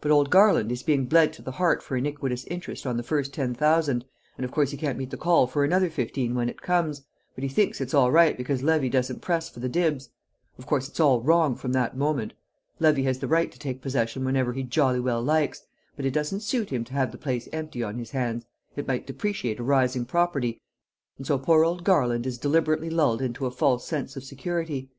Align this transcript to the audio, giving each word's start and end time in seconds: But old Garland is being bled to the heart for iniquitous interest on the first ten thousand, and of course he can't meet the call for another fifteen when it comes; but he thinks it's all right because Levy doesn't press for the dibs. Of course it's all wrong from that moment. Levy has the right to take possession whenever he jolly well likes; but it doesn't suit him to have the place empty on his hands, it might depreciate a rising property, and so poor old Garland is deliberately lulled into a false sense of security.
But 0.00 0.10
old 0.10 0.28
Garland 0.28 0.72
is 0.72 0.82
being 0.82 1.04
bled 1.04 1.32
to 1.34 1.40
the 1.42 1.52
heart 1.52 1.84
for 1.84 1.96
iniquitous 1.96 2.42
interest 2.48 2.84
on 2.84 2.96
the 2.96 3.04
first 3.04 3.32
ten 3.32 3.54
thousand, 3.54 4.04
and 4.36 4.44
of 4.44 4.50
course 4.50 4.72
he 4.72 4.76
can't 4.76 4.98
meet 4.98 5.10
the 5.10 5.16
call 5.16 5.46
for 5.46 5.62
another 5.64 5.88
fifteen 5.88 6.34
when 6.34 6.48
it 6.48 6.60
comes; 6.60 7.04
but 7.36 7.44
he 7.44 7.48
thinks 7.48 7.80
it's 7.80 7.94
all 7.94 8.10
right 8.10 8.36
because 8.36 8.64
Levy 8.64 8.88
doesn't 8.88 9.20
press 9.22 9.48
for 9.48 9.60
the 9.60 9.68
dibs. 9.68 10.10
Of 10.58 10.66
course 10.66 10.88
it's 10.88 10.98
all 10.98 11.20
wrong 11.20 11.54
from 11.54 11.70
that 11.74 11.96
moment. 11.96 12.32
Levy 12.80 13.04
has 13.04 13.20
the 13.20 13.28
right 13.28 13.52
to 13.52 13.56
take 13.60 13.80
possession 13.80 14.24
whenever 14.24 14.52
he 14.52 14.64
jolly 14.64 14.98
well 14.98 15.22
likes; 15.22 15.64
but 15.94 16.04
it 16.04 16.10
doesn't 16.12 16.40
suit 16.42 16.70
him 16.70 16.82
to 16.86 16.94
have 16.94 17.12
the 17.12 17.16
place 17.16 17.48
empty 17.52 17.80
on 17.84 17.98
his 17.98 18.10
hands, 18.10 18.46
it 18.74 18.88
might 18.88 19.06
depreciate 19.06 19.60
a 19.60 19.62
rising 19.62 20.04
property, 20.04 20.60
and 21.18 21.24
so 21.28 21.38
poor 21.38 21.64
old 21.64 21.84
Garland 21.84 22.26
is 22.26 22.36
deliberately 22.36 22.90
lulled 22.90 23.22
into 23.22 23.46
a 23.46 23.50
false 23.52 23.86
sense 23.86 24.16
of 24.16 24.24
security. 24.24 24.90